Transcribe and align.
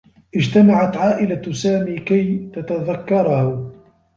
اجتمعت 0.35 0.97
عائلة 0.97 1.51
سامي 1.53 1.99
كي 1.99 2.49
تتذكّره. 2.55 3.71